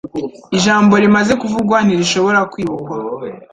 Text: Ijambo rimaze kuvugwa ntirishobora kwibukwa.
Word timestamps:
Ijambo 0.57 0.93
rimaze 1.03 1.33
kuvugwa 1.41 1.77
ntirishobora 1.85 2.39
kwibukwa. 2.51 2.95